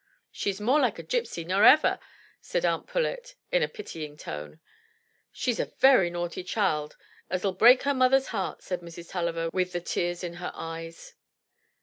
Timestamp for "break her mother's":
7.59-8.29